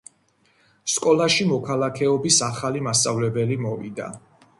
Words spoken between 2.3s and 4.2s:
ახალი მასწავლებელი მოვიდა